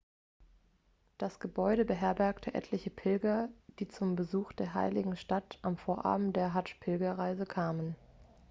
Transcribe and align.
das 1.19 1.39
gebäude 1.39 1.85
beherbergte 1.85 2.55
etliche 2.55 2.89
pilger 2.89 3.49
die 3.77 3.87
zum 3.87 4.15
besuch 4.15 4.51
der 4.51 4.73
heiligen 4.73 5.15
stadt 5.15 5.59
am 5.61 5.77
vorabend 5.77 6.35
der 6.35 6.55
hadsch-pilgerreise 6.55 7.45
kamen 7.45 7.95